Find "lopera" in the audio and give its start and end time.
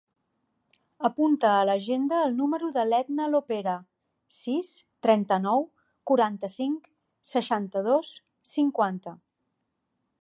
3.33-3.75